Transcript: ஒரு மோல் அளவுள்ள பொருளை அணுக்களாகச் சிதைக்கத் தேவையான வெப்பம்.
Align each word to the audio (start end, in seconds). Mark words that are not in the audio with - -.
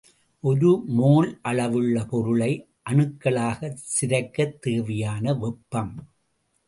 ஒரு 0.43 0.69
மோல் 0.87 1.39
அளவுள்ள 1.41 2.05
பொருளை 2.05 2.49
அணுக்களாகச் 2.89 3.83
சிதைக்கத் 3.93 4.57
தேவையான 4.59 5.33
வெப்பம். 5.33 5.93